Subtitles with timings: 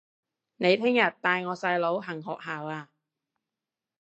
[0.55, 2.89] 你聽日帶我細佬行學校吖